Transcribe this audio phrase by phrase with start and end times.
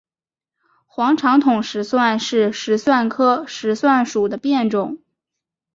[0.87, 4.97] 黄长筒石蒜是石蒜科石蒜属的变种。